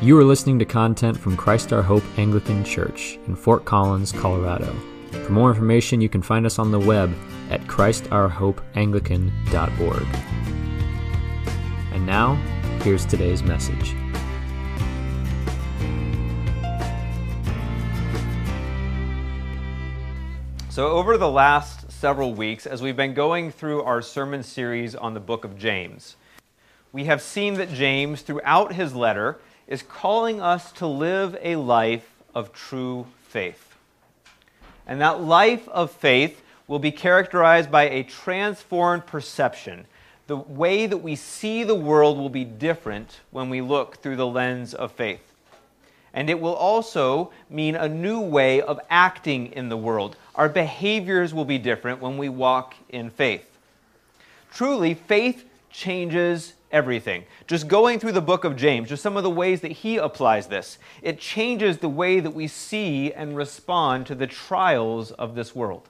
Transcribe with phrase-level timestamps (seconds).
[0.00, 4.72] You are listening to content from Christ Our Hope Anglican Church in Fort Collins, Colorado.
[5.10, 7.12] For more information, you can find us on the web
[7.50, 10.06] at christourhopeanglican.org.
[11.92, 12.36] And now,
[12.84, 13.96] here's today's message.
[20.70, 25.14] So, over the last several weeks, as we've been going through our sermon series on
[25.14, 26.14] the book of James,
[26.92, 32.10] we have seen that James, throughout his letter, is calling us to live a life
[32.34, 33.76] of true faith.
[34.86, 39.86] And that life of faith will be characterized by a transformed perception.
[40.26, 44.26] The way that we see the world will be different when we look through the
[44.26, 45.20] lens of faith.
[46.14, 50.16] And it will also mean a new way of acting in the world.
[50.34, 53.44] Our behaviors will be different when we walk in faith.
[54.50, 57.24] Truly, faith changes everything.
[57.46, 60.46] Just going through the book of James, just some of the ways that he applies
[60.46, 65.54] this, it changes the way that we see and respond to the trials of this
[65.54, 65.88] world.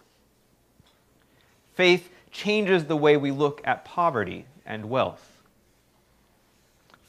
[1.74, 5.42] Faith changes the way we look at poverty and wealth.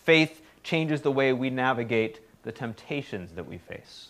[0.03, 4.09] Faith changes the way we navigate the temptations that we face.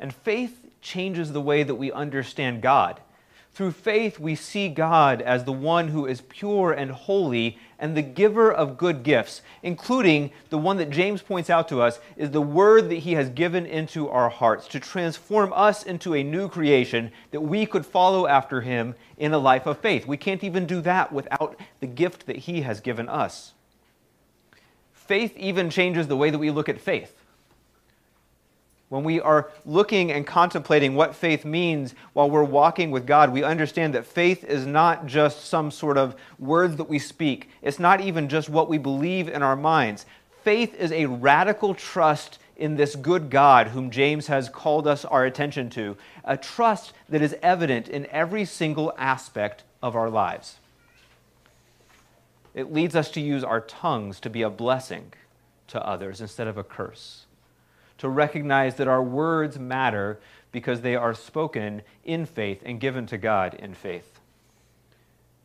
[0.00, 3.00] And faith changes the way that we understand God
[3.58, 8.02] through faith, we see God as the one who is pure and holy and the
[8.02, 12.40] giver of good gifts, including the one that James points out to us is the
[12.40, 17.10] word that he has given into our hearts to transform us into a new creation
[17.32, 20.06] that we could follow after him in a life of faith.
[20.06, 23.54] We can't even do that without the gift that he has given us.
[24.92, 27.24] Faith even changes the way that we look at faith.
[28.88, 33.44] When we are looking and contemplating what faith means while we're walking with God, we
[33.44, 37.50] understand that faith is not just some sort of words that we speak.
[37.60, 40.06] It's not even just what we believe in our minds.
[40.42, 45.26] Faith is a radical trust in this good God whom James has called us our
[45.26, 50.56] attention to, a trust that is evident in every single aspect of our lives.
[52.54, 55.12] It leads us to use our tongues to be a blessing
[55.68, 57.26] to others instead of a curse
[57.98, 60.18] to recognize that our words matter
[60.52, 64.20] because they are spoken in faith and given to God in faith.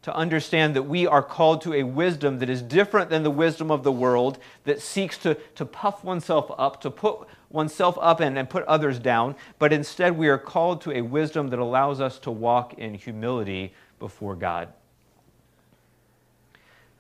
[0.04, 3.72] To understand that we are called to a wisdom that is different than the wisdom
[3.72, 8.38] of the world, that seeks to, to puff oneself up, to put oneself up and,
[8.38, 12.20] and put others down, but instead we are called to a wisdom that allows us
[12.20, 14.70] to walk in humility before God.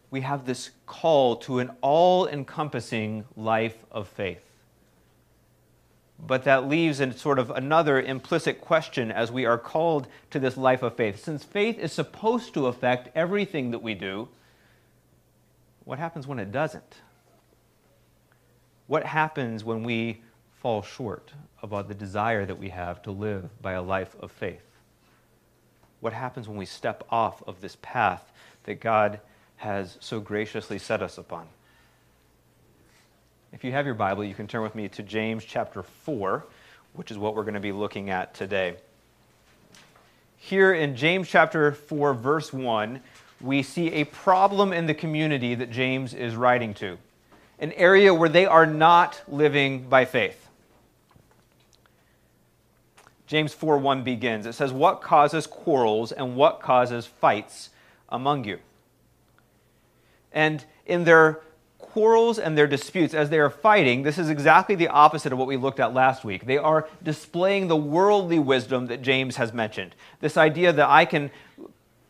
[0.09, 4.52] We have this call to an all encompassing life of faith
[6.25, 10.55] but that leaves in sort of another implicit question as we are called to this
[10.55, 11.23] life of faith.
[11.23, 14.29] Since faith is supposed to affect everything that we do,
[15.83, 16.95] what happens when it doesn't?
[18.87, 20.21] What happens when we
[20.61, 24.63] fall short about the desire that we have to live by a life of faith?
[25.99, 28.31] What happens when we step off of this path
[28.63, 29.19] that God
[29.57, 31.47] has so graciously set us upon?
[33.53, 36.43] If you have your Bible, you can turn with me to James chapter 4,
[36.93, 38.77] which is what we're going to be looking at today.
[40.37, 42.99] Here in James chapter 4, verse 1,
[43.39, 46.97] we see a problem in the community that James is writing to,
[47.59, 50.49] an area where they are not living by faith.
[53.27, 54.47] James 4 1 begins.
[54.47, 57.69] It says, "What causes quarrels and what causes fights
[58.09, 58.59] among you?"
[60.31, 61.41] And in their
[61.93, 65.47] quarrels and their disputes, as they are fighting, this is exactly the opposite of what
[65.47, 66.47] we looked at last week.
[66.47, 69.93] They are displaying the worldly wisdom that James has mentioned.
[70.19, 71.29] This idea that I can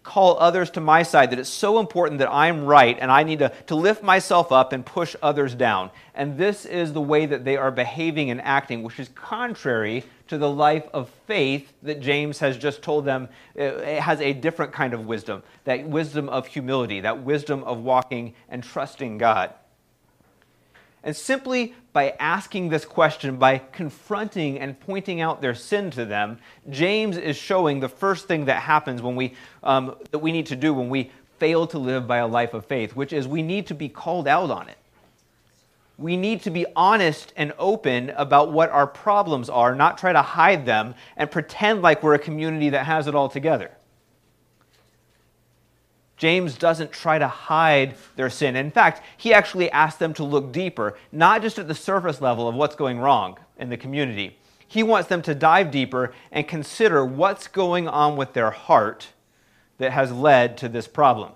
[0.03, 3.39] call others to my side, that it's so important that I'm right and I need
[3.39, 5.89] to, to lift myself up and push others down.
[6.15, 10.37] And this is the way that they are behaving and acting, which is contrary to
[10.37, 13.27] the life of faith that James has just told them
[13.59, 17.79] uh, it has a different kind of wisdom that wisdom of humility, that wisdom of
[17.79, 19.53] walking and trusting God.
[21.03, 26.39] And simply by asking this question, by confronting and pointing out their sin to them,
[26.69, 29.33] James is showing the first thing that happens when we,
[29.63, 32.65] um, that we need to do when we fail to live by a life of
[32.65, 34.77] faith, which is we need to be called out on it.
[35.97, 40.21] We need to be honest and open about what our problems are, not try to
[40.21, 43.71] hide them and pretend like we're a community that has it all together.
[46.23, 48.55] James doesn't try to hide their sin.
[48.55, 52.47] In fact, he actually asks them to look deeper, not just at the surface level
[52.47, 54.37] of what's going wrong in the community.
[54.65, 59.09] He wants them to dive deeper and consider what's going on with their heart
[59.79, 61.33] that has led to this problem.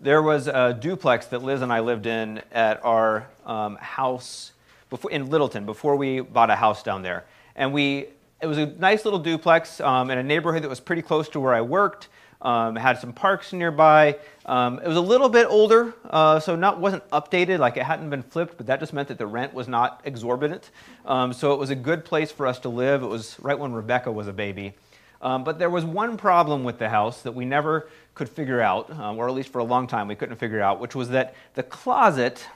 [0.00, 4.52] there was a duplex that Liz and I lived in at our um, house
[4.88, 7.24] before, in Littleton before we bought a house down there.
[7.56, 8.06] And we,
[8.40, 11.40] it was a nice little duplex um, in a neighborhood that was pretty close to
[11.40, 12.08] where I worked.
[12.42, 14.18] Um, had some parks nearby.
[14.44, 18.10] Um, it was a little bit older, uh, so not wasn't updated, like it hadn't
[18.10, 20.70] been flipped, but that just meant that the rent was not exorbitant.
[21.06, 23.02] Um, so it was a good place for us to live.
[23.02, 24.74] It was right when Rebecca was a baby.
[25.22, 28.90] Um, but there was one problem with the house that we never could figure out,
[28.90, 31.34] um, or at least for a long time we couldn't figure out, which was that
[31.54, 32.46] the closet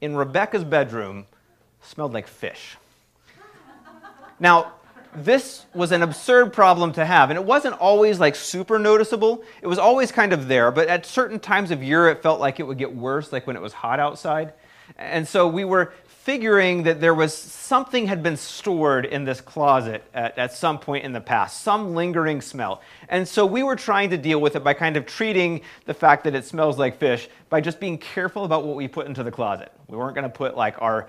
[0.00, 1.26] in Rebecca's bedroom
[1.82, 2.76] smelled like fish.
[4.38, 4.72] now,
[5.14, 9.42] this was an absurd problem to have, and it wasn't always like super noticeable.
[9.62, 12.60] It was always kind of there, but at certain times of year, it felt like
[12.60, 14.52] it would get worse, like when it was hot outside.
[14.96, 20.04] And so we were figuring that there was something had been stored in this closet
[20.12, 22.82] at, at some point in the past, some lingering smell.
[23.08, 26.24] And so we were trying to deal with it by kind of treating the fact
[26.24, 29.30] that it smells like fish by just being careful about what we put into the
[29.30, 29.72] closet.
[29.88, 31.08] We weren't going to put like our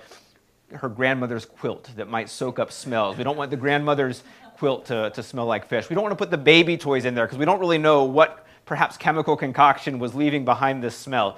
[0.74, 3.18] her grandmother's quilt that might soak up smells.
[3.18, 4.24] We don't want the grandmother's
[4.58, 5.90] quilt to, to smell like fish.
[5.90, 8.04] We don't want to put the baby toys in there because we don't really know
[8.04, 11.38] what perhaps chemical concoction was leaving behind this smell.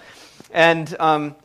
[0.52, 1.36] And um,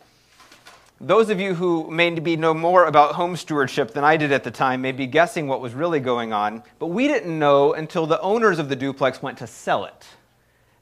[1.00, 4.43] those of you who may be know more about home stewardship than I did at
[4.43, 8.06] the time may be guessing what was really going on, but we didn't know until
[8.06, 10.06] the owners of the duplex went to sell it.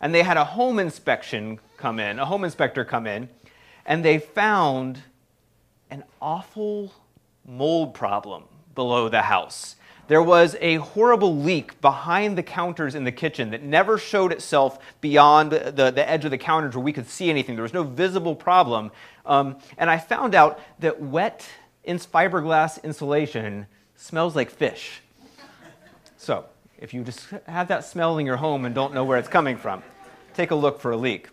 [0.01, 3.29] And they had a home inspection come in, a home inspector come in,
[3.85, 5.03] and they found
[5.91, 6.93] an awful
[7.45, 8.45] mold problem
[8.75, 9.77] below the house.
[10.09, 14.79] There was a horrible leak behind the counters in the kitchen that never showed itself
[15.01, 17.57] beyond the, the edge of the counters where we could see anything.
[17.57, 18.93] There was no visible problem.
[19.25, 21.49] Um, and I found out that wet
[21.87, 23.67] fiberglass insulation
[23.97, 25.01] smells like fish.
[26.17, 26.45] So,
[26.79, 29.57] if you just have that smell in your home and don't know where it's coming
[29.57, 29.83] from,
[30.35, 31.29] take a look for a leak.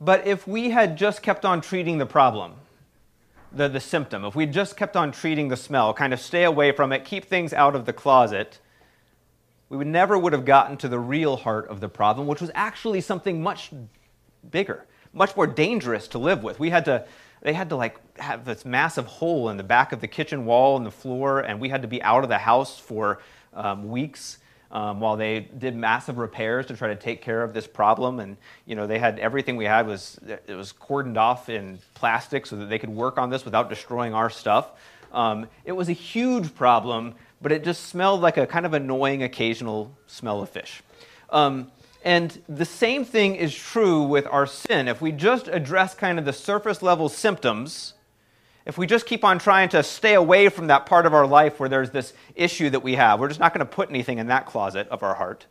[0.00, 2.54] But if we had just kept on treating the problem,
[3.52, 6.72] the, the symptom, if we just kept on treating the smell, kind of stay away
[6.72, 8.58] from it, keep things out of the closet,
[9.68, 12.50] we would never would have gotten to the real heart of the problem, which was
[12.54, 13.70] actually something much
[14.50, 16.60] bigger, much more dangerous to live with.
[16.60, 17.06] We had to,
[17.40, 20.76] they had to like have this massive hole in the back of the kitchen wall
[20.76, 23.20] and the floor, and we had to be out of the house for
[23.54, 24.38] um, weeks
[24.76, 28.20] um, while they did massive repairs to try to take care of this problem.
[28.20, 28.36] And
[28.66, 32.56] you know, they had everything we had was it was cordoned off in plastic so
[32.56, 34.72] that they could work on this without destroying our stuff.
[35.12, 39.22] Um, it was a huge problem, but it just smelled like a kind of annoying
[39.22, 40.82] occasional smell of fish.
[41.30, 41.72] Um,
[42.04, 44.88] and the same thing is true with our sin.
[44.88, 47.94] If we just address kind of the surface level symptoms,
[48.66, 51.60] if we just keep on trying to stay away from that part of our life
[51.60, 54.26] where there's this issue that we have, we're just not going to put anything in
[54.26, 55.46] that closet of our heart.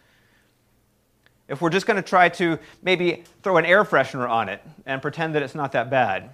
[1.47, 5.01] If we're just going to try to maybe throw an air freshener on it and
[5.01, 6.31] pretend that it's not that bad,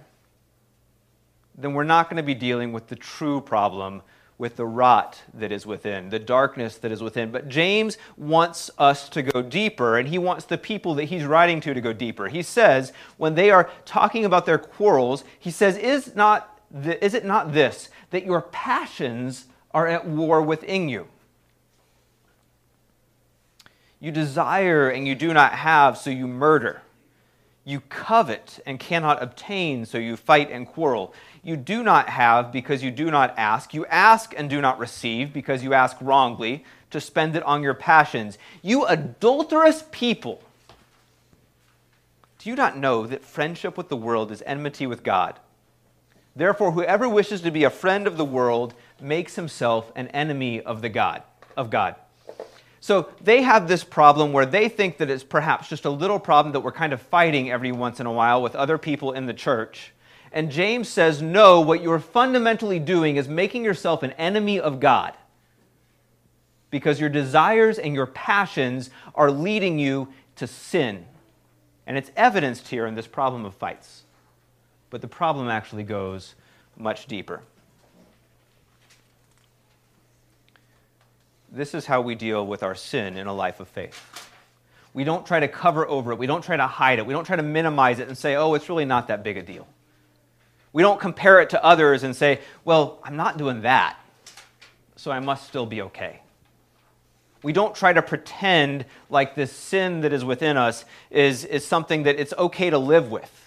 [1.56, 4.02] then we're not going to be dealing with the true problem,
[4.38, 7.30] with the rot that is within, the darkness that is within.
[7.30, 11.60] But James wants us to go deeper, and he wants the people that he's writing
[11.60, 12.26] to to go deeper.
[12.26, 17.24] He says, when they are talking about their quarrels, he says, Is not is it
[17.24, 21.06] not this, that your passions are at war within you?
[24.00, 26.82] You desire and you do not have, so you murder.
[27.64, 31.14] You covet and cannot obtain, so you fight and quarrel.
[31.44, 33.72] You do not have because you do not ask.
[33.72, 37.74] You ask and do not receive because you ask wrongly to spend it on your
[37.74, 38.38] passions.
[38.62, 40.42] You adulterous people!
[42.38, 45.38] Do you not know that friendship with the world is enmity with God?
[46.34, 50.80] Therefore, whoever wishes to be a friend of the world makes himself an enemy of
[50.80, 51.22] the God,
[51.56, 51.96] of God.
[52.80, 56.52] So they have this problem where they think that it's perhaps just a little problem
[56.52, 59.34] that we're kind of fighting every once in a while with other people in the
[59.34, 59.92] church.
[60.32, 65.14] And James says, no, what you're fundamentally doing is making yourself an enemy of God.
[66.70, 71.04] Because your desires and your passions are leading you to sin.
[71.86, 74.01] And it's evidenced here in this problem of fights
[74.92, 76.34] but the problem actually goes
[76.76, 77.40] much deeper.
[81.50, 84.30] This is how we deal with our sin in a life of faith.
[84.92, 86.18] We don't try to cover over it.
[86.18, 87.06] We don't try to hide it.
[87.06, 89.42] We don't try to minimize it and say, oh, it's really not that big a
[89.42, 89.66] deal.
[90.74, 93.96] We don't compare it to others and say, well, I'm not doing that,
[94.96, 96.20] so I must still be okay.
[97.42, 102.02] We don't try to pretend like this sin that is within us is, is something
[102.02, 103.41] that it's okay to live with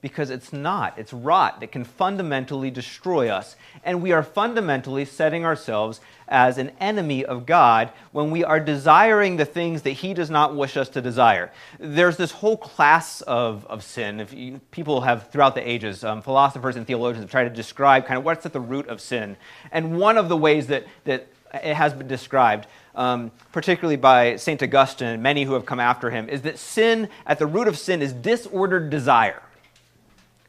[0.00, 0.98] because it's not.
[0.98, 3.56] It's rot that can fundamentally destroy us.
[3.84, 9.36] And we are fundamentally setting ourselves as an enemy of God when we are desiring
[9.36, 11.50] the things that He does not wish us to desire.
[11.78, 14.20] There's this whole class of, of sin.
[14.20, 18.06] If you, people have, throughout the ages, um, philosophers and theologians have tried to describe
[18.06, 19.36] kind of what's at the root of sin.
[19.72, 24.62] And one of the ways that, that it has been described, um, particularly by St.
[24.62, 27.76] Augustine and many who have come after him, is that sin, at the root of
[27.76, 29.42] sin, is disordered desire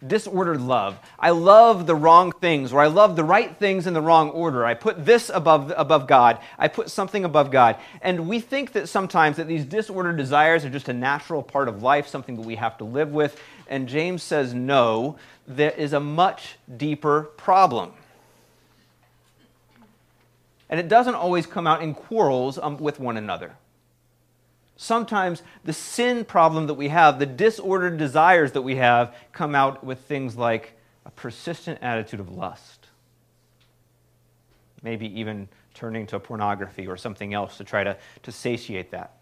[0.05, 0.97] disordered love.
[1.19, 4.65] I love the wrong things, or I love the right things in the wrong order.
[4.65, 6.39] I put this above, above God.
[6.57, 7.77] I put something above God.
[8.01, 11.83] And we think that sometimes that these disordered desires are just a natural part of
[11.83, 13.39] life, something that we have to live with.
[13.67, 15.17] And James says, no,
[15.47, 17.93] there is a much deeper problem.
[20.69, 23.53] And it doesn't always come out in quarrels um, with one another.
[24.81, 29.83] Sometimes the sin problem that we have, the disordered desires that we have, come out
[29.83, 32.87] with things like a persistent attitude of lust.
[34.81, 39.17] Maybe even turning to pornography or something else to try to, to satiate that.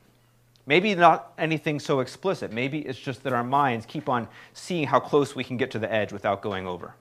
[0.65, 2.53] Maybe not anything so explicit.
[2.53, 5.79] Maybe it's just that our minds keep on seeing how close we can get to
[5.79, 6.93] the edge without going over.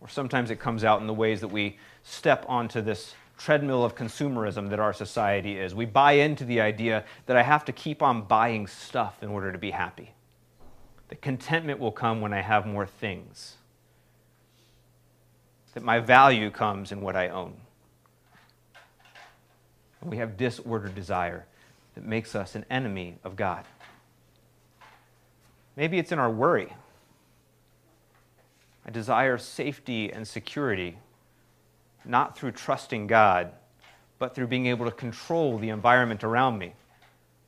[0.00, 3.96] Or sometimes it comes out in the ways that we step onto this treadmill of
[3.96, 5.74] consumerism that our society is.
[5.74, 9.50] We buy into the idea that I have to keep on buying stuff in order
[9.50, 10.12] to be happy.
[11.08, 13.56] That contentment will come when I have more things.
[15.72, 17.54] That my value comes in what I own.
[20.02, 21.46] And we have disordered desire
[21.94, 23.64] that makes us an enemy of God.
[25.76, 26.74] Maybe it's in our worry.
[28.84, 30.98] I desire safety and security
[32.04, 33.52] not through trusting God,
[34.18, 36.74] but through being able to control the environment around me,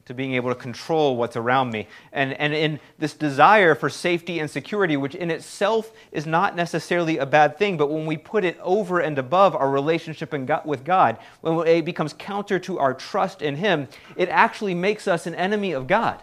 [0.07, 1.87] to being able to control what's around me.
[2.13, 7.19] And, and in this desire for safety and security, which in itself is not necessarily
[7.19, 10.33] a bad thing, but when we put it over and above our relationship
[10.65, 15.27] with God, when it becomes counter to our trust in Him, it actually makes us
[15.27, 16.23] an enemy of God.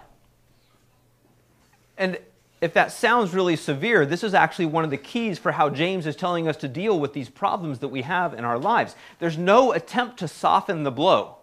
[1.98, 2.18] And
[2.62, 6.06] if that sounds really severe, this is actually one of the keys for how James
[6.06, 8.96] is telling us to deal with these problems that we have in our lives.
[9.20, 11.38] There's no attempt to soften the blow.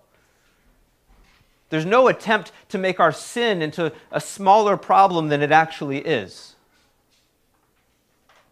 [1.71, 6.55] There's no attempt to make our sin into a smaller problem than it actually is.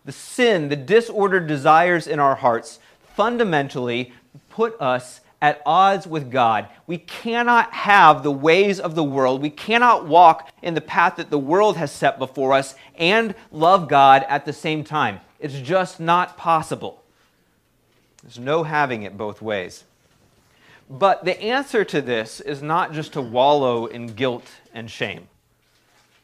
[0.04, 2.78] The sin, the disordered desires in our hearts,
[3.14, 4.12] fundamentally
[4.50, 6.68] put us at odds with God.
[6.86, 9.42] We cannot have the ways of the world.
[9.42, 13.86] We cannot walk in the path that the world has set before us and love
[13.86, 15.20] God at the same time.
[15.38, 17.02] It's just not possible.
[18.22, 19.84] There's no having it both ways.
[20.88, 25.28] But the answer to this is not just to wallow in guilt and shame.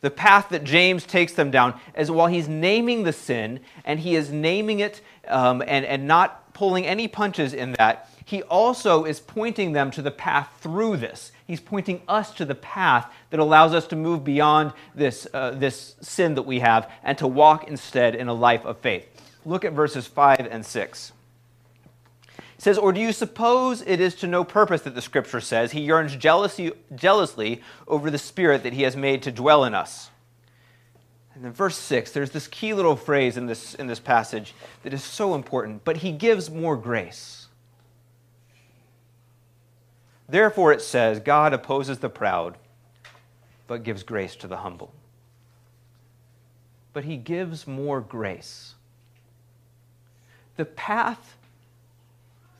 [0.01, 4.17] The path that James takes them down is while he's naming the sin and he
[4.17, 9.21] is naming it um, and, and not pulling any punches in that, he also is
[9.21, 11.33] pointing them to the path through this.
[11.47, 15.97] He's pointing us to the path that allows us to move beyond this, uh, this
[16.01, 19.07] sin that we have and to walk instead in a life of faith.
[19.45, 21.13] Look at verses 5 and 6.
[22.37, 25.73] It says, Or do you suppose it is to no purpose that the scripture says,
[25.73, 30.11] He yearns jealousy, jealously over the Spirit that He has made to dwell in us?
[31.35, 34.93] And then verse 6, there's this key little phrase in this, in this passage that
[34.93, 35.85] is so important.
[35.85, 37.40] But He gives more grace.
[40.31, 42.57] Therefore, it says, God opposes the proud,
[43.67, 44.93] but gives grace to the humble.
[46.93, 48.75] But he gives more grace.
[50.57, 51.37] The path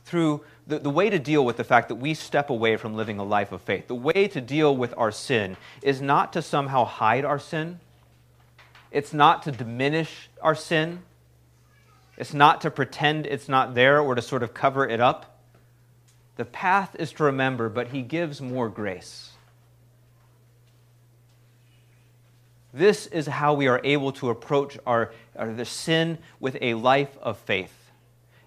[0.03, 3.17] through the, the way to deal with the fact that we step away from living
[3.17, 6.83] a life of faith, the way to deal with our sin is not to somehow
[6.83, 7.79] hide our sin.
[8.91, 11.03] It's not to diminish our sin.
[12.17, 15.30] It's not to pretend it's not there or to sort of cover it up.
[16.37, 19.31] The path is to remember, but he gives more grace.
[22.73, 27.17] This is how we are able to approach our, our, the sin with a life
[27.21, 27.91] of faith,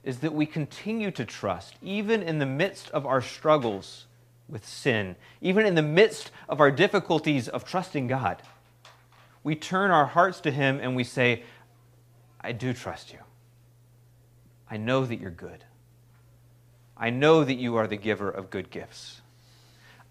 [0.02, 4.06] is that we continue to trust, even in the midst of our struggles
[4.48, 8.42] with sin, even in the midst of our difficulties of trusting God.
[9.42, 11.42] We turn our hearts to Him and we say,
[12.40, 13.18] I do trust you.
[14.70, 15.64] I know that you're good.
[16.96, 19.20] I know that you are the giver of good gifts.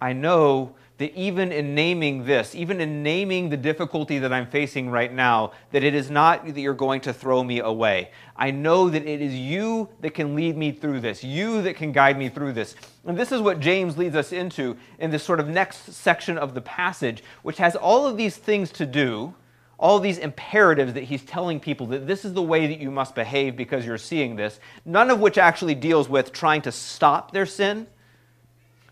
[0.02, 4.90] I know that even in naming this, even in naming the difficulty that I'm facing
[4.90, 8.12] right now, that it is not that you're going to throw me away.
[8.36, 11.92] I know that it is you that can lead me through this, you that can
[11.92, 12.76] guide me through this.
[13.06, 16.54] And this is what James leads us into in this sort of next section of
[16.54, 19.34] the passage, which has all of these things to do,
[19.78, 23.16] all these imperatives that he's telling people that this is the way that you must
[23.16, 27.46] behave because you're seeing this, none of which actually deals with trying to stop their
[27.46, 27.88] sin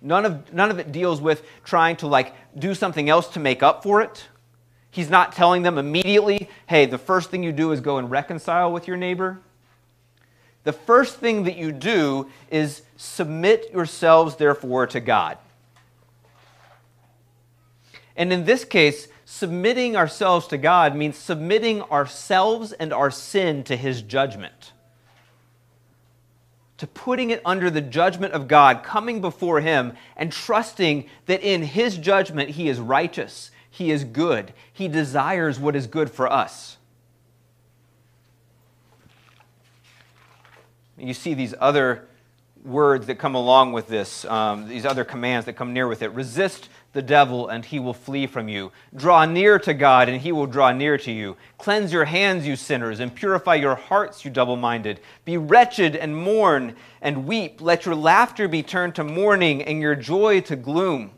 [0.02, 3.62] None of, none of it deals with trying to like do something else to make
[3.62, 4.28] up for it.
[4.90, 8.74] He's not telling them immediately, hey, the first thing you do is go and reconcile
[8.74, 9.40] with your neighbor.
[10.64, 15.38] The first thing that you do is submit yourselves, therefore, to God.
[18.18, 23.78] And in this case, submitting ourselves to God means submitting ourselves and our sin to
[23.78, 24.74] His judgment
[26.78, 31.62] to putting it under the judgment of God, coming before Him, and trusting that in
[31.62, 36.78] His judgment He is righteous, He is good, He desires what is good for us.
[40.98, 42.08] You see these other
[42.66, 46.10] words that come along with this, um, these other commands that come near with it.
[46.10, 48.72] Resist the devil, and he will flee from you.
[48.96, 51.38] Draw near to God, and he will draw near to you.
[51.58, 55.00] Cleanse your hands, you sinners, and purify your hearts, you double minded.
[55.24, 57.62] Be wretched and mourn and weep.
[57.62, 61.12] Let your laughter be turned to mourning, and your joy to gloom.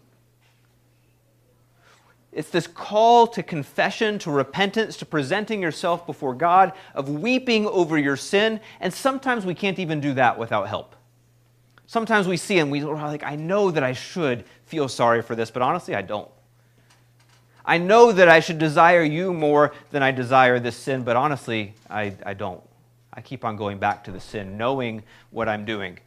[2.32, 7.98] It's this call to confession, to repentance, to presenting yourself before God, of weeping over
[7.98, 10.96] your sin, and sometimes we can't even do that without help.
[11.94, 15.36] Sometimes we see and we are like, I know that I should feel sorry for
[15.36, 16.28] this, but honestly, I don't.
[17.64, 21.76] I know that I should desire you more than I desire this sin, but honestly,
[21.92, 22.64] I, I don't.
[23.14, 26.00] I keep on going back to the sin, knowing what I'm doing.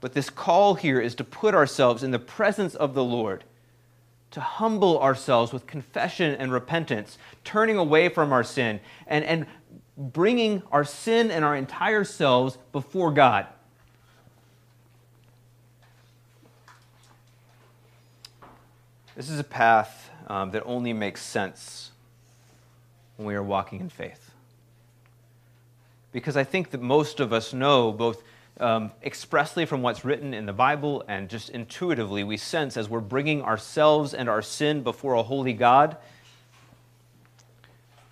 [0.00, 3.44] But this call here is to put ourselves in the presence of the Lord,
[4.30, 9.44] to humble ourselves with confession and repentance, turning away from our sin, and, and
[9.98, 13.48] bringing our sin and our entire selves before God.
[19.16, 21.92] This is a path um, that only makes sense
[23.16, 24.32] when we are walking in faith.
[26.10, 28.22] Because I think that most of us know, both
[28.58, 33.00] um, expressly from what's written in the Bible and just intuitively, we sense as we're
[33.00, 35.96] bringing ourselves and our sin before a holy God,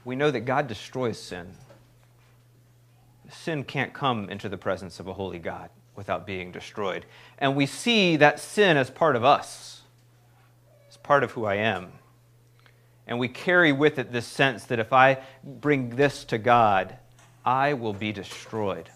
[0.04, 1.48] we know that God destroys sin.
[3.30, 7.06] Sin can't come into the presence of a holy God without being destroyed.
[7.38, 9.71] And we see that sin as part of us
[11.02, 11.92] part of who I am.
[13.06, 16.96] And we carry with it this sense that if I bring this to God,
[17.44, 18.88] I will be destroyed.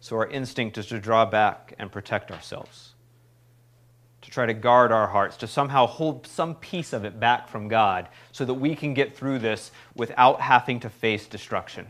[0.00, 2.94] So our instinct is to draw back and protect ourselves,
[4.22, 7.68] to try to guard our hearts, to somehow hold some piece of it back from
[7.68, 11.86] God so that we can get through this without having to face destruction.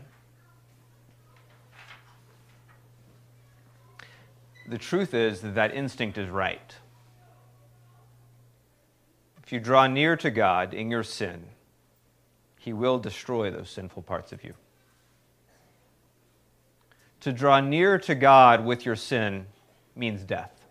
[4.73, 6.75] The truth is that that instinct is right.
[9.43, 11.43] If you draw near to God in your sin,
[12.57, 14.55] He will destroy those sinful parts of you.
[17.19, 19.45] To draw near to God with your sin
[19.95, 20.65] means death.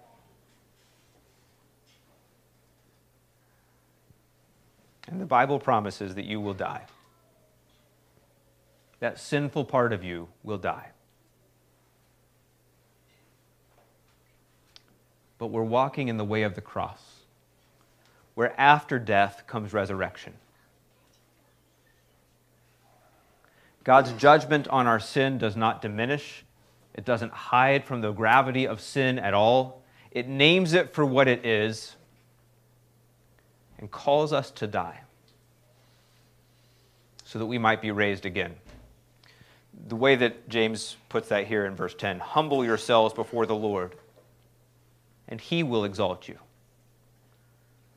[5.06, 6.86] And the Bible promises that you will die.
[8.98, 10.88] That sinful part of you will die.
[15.42, 17.02] But we're walking in the way of the cross,
[18.36, 20.32] where after death comes resurrection.
[23.82, 26.44] God's judgment on our sin does not diminish,
[26.94, 29.82] it doesn't hide from the gravity of sin at all.
[30.12, 31.96] It names it for what it is
[33.80, 35.00] and calls us to die
[37.24, 38.54] so that we might be raised again.
[39.88, 43.96] The way that James puts that here in verse 10 humble yourselves before the Lord
[45.32, 46.38] and He will exalt you.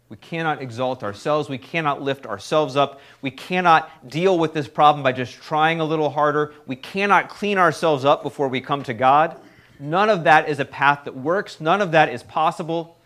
[0.08, 1.50] We cannot exalt ourselves.
[1.50, 3.02] We cannot lift ourselves up.
[3.22, 6.54] We cannot deal with this problem by just trying a little harder.
[6.66, 9.38] We cannot clean ourselves up before we come to God.
[9.82, 11.60] None of that is a path that works.
[11.60, 12.98] None of that is possible.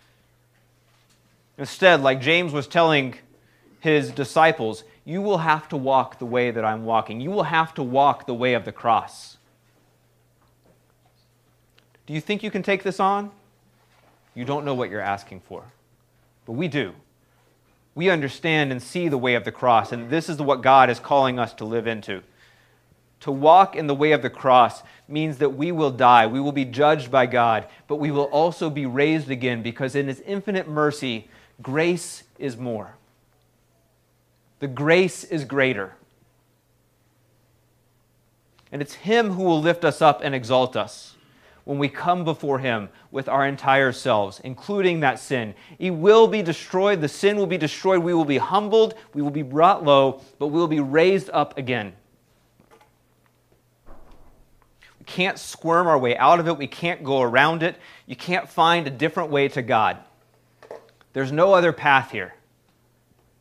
[1.57, 3.15] Instead, like James was telling
[3.79, 7.19] his disciples, you will have to walk the way that I'm walking.
[7.19, 9.37] You will have to walk the way of the cross.
[12.05, 13.31] Do you think you can take this on?
[14.35, 15.63] You don't know what you're asking for.
[16.45, 16.93] But we do.
[17.95, 20.99] We understand and see the way of the cross, and this is what God is
[20.99, 22.21] calling us to live into.
[23.21, 26.53] To walk in the way of the cross means that we will die, we will
[26.53, 30.67] be judged by God, but we will also be raised again because in His infinite
[30.67, 31.27] mercy,
[31.61, 32.95] grace is more.
[34.59, 35.95] The grace is greater.
[38.71, 41.15] And it's Him who will lift us up and exalt us
[41.63, 45.53] when we come before Him with our entire selves, including that sin.
[45.77, 47.01] He will be destroyed.
[47.01, 48.03] The sin will be destroyed.
[48.03, 48.95] We will be humbled.
[49.13, 51.93] We will be brought low, but we will be raised up again.
[54.99, 56.57] We can't squirm our way out of it.
[56.57, 57.75] We can't go around it.
[58.05, 59.97] You can't find a different way to God.
[61.13, 62.33] There's no other path here.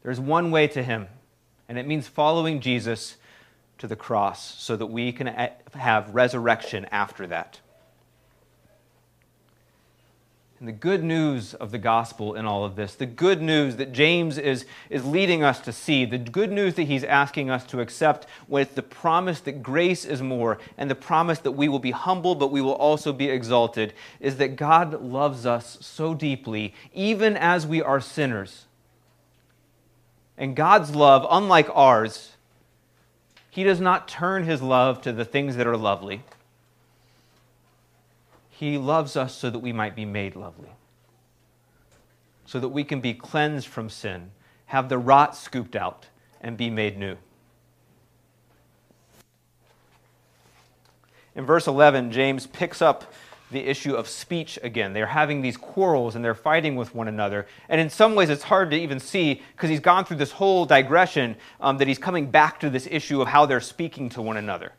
[0.03, 1.07] There's one way to Him,
[1.69, 3.17] and it means following Jesus
[3.79, 5.27] to the cross so that we can
[5.75, 7.61] have resurrection after that.
[10.59, 13.93] And the good news of the gospel in all of this, the good news that
[13.93, 17.81] James is, is leading us to see, the good news that he's asking us to
[17.81, 21.93] accept with the promise that grace is more and the promise that we will be
[21.93, 27.37] humble but we will also be exalted, is that God loves us so deeply, even
[27.37, 28.67] as we are sinners.
[30.37, 32.33] And God's love, unlike ours,
[33.49, 36.23] he does not turn his love to the things that are lovely.
[38.59, 40.71] He loves us so that we might be made lovely,
[42.45, 44.33] so that we can be cleansed from sin,
[44.67, 46.07] have the rot scooped out,
[46.41, 47.17] and be made new.
[51.37, 53.15] In verse 11, James picks up
[53.53, 54.93] the issue of speech again.
[54.93, 57.47] They're having these quarrels and they're fighting with one another.
[57.69, 60.67] And in some ways, it's hard to even see because he's gone through this whole
[60.67, 64.37] digression um, that he's coming back to this issue of how they're speaking to one
[64.37, 64.73] another.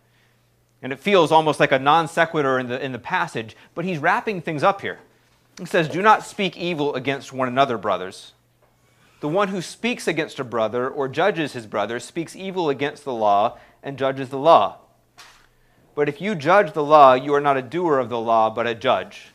[0.81, 3.97] And it feels almost like a non sequitur in the, in the passage, but he's
[3.97, 4.99] wrapping things up here.
[5.59, 8.33] He says, Do not speak evil against one another, brothers.
[9.19, 13.13] The one who speaks against a brother or judges his brother speaks evil against the
[13.13, 14.77] law and judges the law.
[15.93, 18.65] But if you judge the law, you are not a doer of the law, but
[18.65, 19.31] a judge.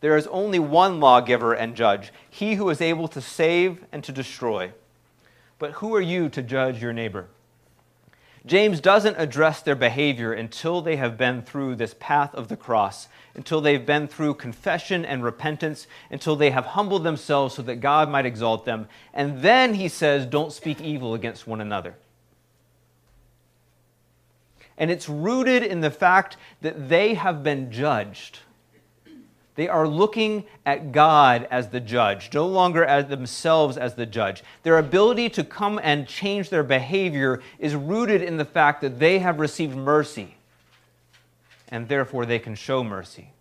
[0.00, 4.10] There is only one lawgiver and judge, he who is able to save and to
[4.10, 4.72] destroy.
[5.60, 7.28] But who are you to judge your neighbor?
[8.46, 13.08] James doesn't address their behavior until they have been through this path of the cross,
[13.34, 18.08] until they've been through confession and repentance, until they have humbled themselves so that God
[18.08, 18.88] might exalt them.
[19.12, 21.94] And then he says, Don't speak evil against one another.
[24.78, 28.38] And it's rooted in the fact that they have been judged.
[29.58, 34.44] They are looking at God as the judge, no longer as themselves as the judge.
[34.62, 39.18] Their ability to come and change their behavior is rooted in the fact that they
[39.18, 40.36] have received mercy,
[41.70, 43.32] and therefore they can show mercy.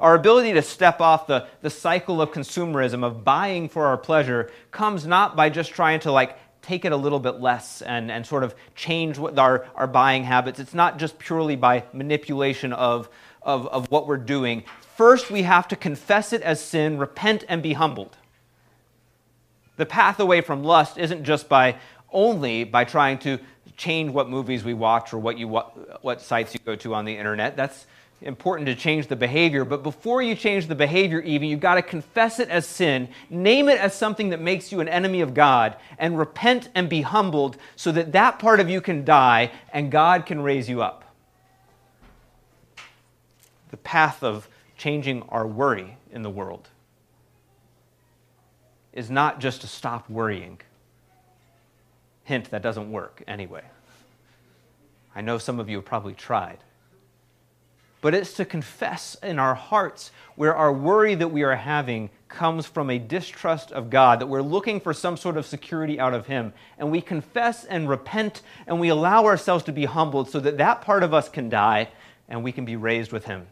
[0.00, 4.50] Our ability to step off the, the cycle of consumerism, of buying for our pleasure,
[4.72, 8.26] comes not by just trying to like take it a little bit less and, and
[8.26, 10.58] sort of change what our, our buying habits.
[10.58, 13.08] It's not just purely by manipulation of,
[13.44, 14.64] of, of what we're doing.
[14.96, 18.16] First, we have to confess it as sin, repent, and be humbled.
[19.76, 21.76] The path away from lust isn't just by
[22.12, 23.38] only by trying to
[23.76, 27.04] change what movies we watch or what, you, what, what sites you go to on
[27.04, 27.56] the internet.
[27.56, 27.86] That's
[28.22, 29.64] important to change the behavior.
[29.64, 33.68] But before you change the behavior, even, you've got to confess it as sin, name
[33.68, 37.56] it as something that makes you an enemy of God, and repent and be humbled
[37.74, 41.03] so that that part of you can die and God can raise you up
[43.74, 46.68] the path of changing our worry in the world
[48.92, 50.60] is not just to stop worrying.
[52.22, 53.64] Hint, that doesn't work anyway.
[55.12, 56.58] I know some of you have probably tried.
[58.00, 62.64] But it's to confess in our hearts where our worry that we are having comes
[62.64, 66.28] from a distrust of God, that we're looking for some sort of security out of
[66.28, 66.52] Him.
[66.78, 70.80] And we confess and repent and we allow ourselves to be humbled so that that
[70.82, 71.88] part of us can die
[72.28, 73.48] and we can be raised with Him.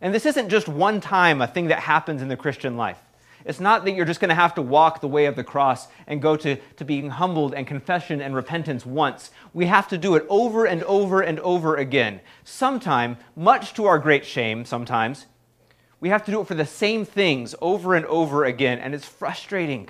[0.00, 2.98] And this isn't just one time a thing that happens in the Christian life.
[3.44, 5.88] It's not that you're just going to have to walk the way of the cross
[6.06, 9.30] and go to, to being humbled and confession and repentance once.
[9.54, 12.20] We have to do it over and over and over again.
[12.44, 15.26] Sometime, much to our great shame, sometimes,
[16.00, 19.06] we have to do it for the same things over and over again, and it's
[19.06, 19.88] frustrating.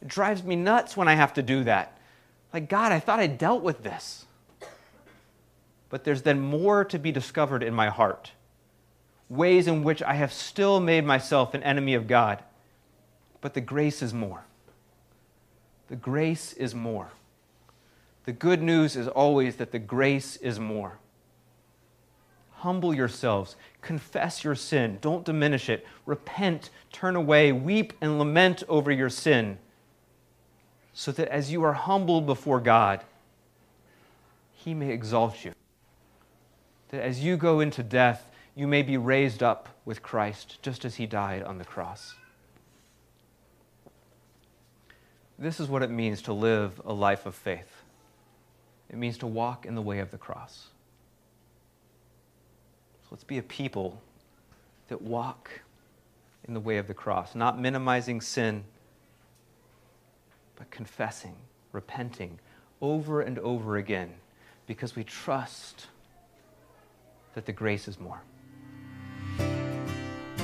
[0.00, 1.98] It drives me nuts when I have to do that.
[2.52, 4.26] Like, God, I thought I dealt with this.
[5.88, 8.32] But there's then more to be discovered in my heart
[9.28, 12.42] ways in which I have still made myself an enemy of God.
[13.40, 14.44] But the grace is more.
[15.88, 17.10] The grace is more.
[18.24, 20.98] The good news is always that the grace is more.
[22.56, 28.90] Humble yourselves, confess your sin, don't diminish it, repent, turn away, weep and lament over
[28.90, 29.58] your sin,
[30.92, 33.04] so that as you are humbled before God,
[34.54, 35.52] he may exalt you.
[36.88, 40.96] That as you go into death, you may be raised up with Christ, just as
[40.96, 42.14] he died on the cross.
[45.38, 47.82] This is what it means to live a life of faith.
[48.88, 50.68] It means to walk in the way of the cross.
[53.02, 54.00] So let's be a people
[54.88, 55.50] that walk
[56.48, 58.64] in the way of the cross, not minimizing sin,
[60.56, 61.34] but confessing,
[61.72, 62.38] repenting
[62.80, 64.14] over and over again
[64.66, 65.88] because we trust
[67.34, 68.22] that the grace is more.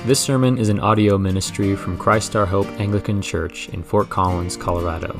[0.05, 4.57] This sermon is an audio ministry from Christ Our Hope Anglican Church in Fort Collins,
[4.57, 5.17] Colorado.